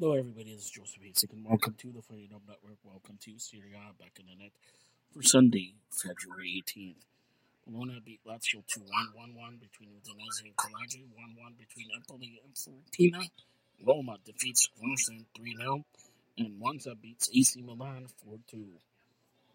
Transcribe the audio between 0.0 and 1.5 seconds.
Hello, everybody. This is Joseph Hasek, and